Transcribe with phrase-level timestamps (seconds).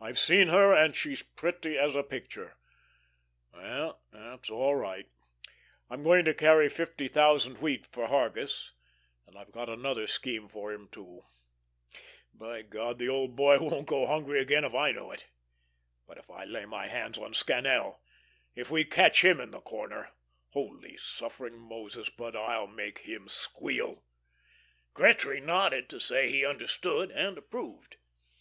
[0.00, 2.56] I've seen her, and she's pretty as a picture.
[3.54, 5.06] Well, that's all right;
[5.88, 8.72] I'm going to carry fifty thousand wheat for Hargus,
[9.24, 11.26] and I've got another scheme for him, too.
[12.34, 15.26] By God, the poor old boy won't go hungry again if I know it!
[16.08, 18.00] But if I lay my hands on Scannel
[18.56, 20.10] if we catch him in the corner
[20.48, 24.02] holy, suffering Moses, but I'll make him squeal!"
[24.92, 27.98] Gretry nodded, to say he understood and approved.